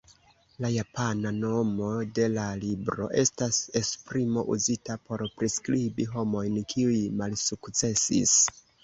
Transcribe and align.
La 0.63 0.69
japana 0.75 1.31
nomo 1.41 1.89
de 2.19 2.23
la 2.37 2.45
libro 2.61 3.09
estas 3.23 3.59
esprimo 3.81 4.45
uzita 4.55 4.95
por 5.11 5.25
priskribi 5.43 6.07
homojn 6.15 6.59
kiuj 6.75 6.97
malsukcesis. 7.21 8.35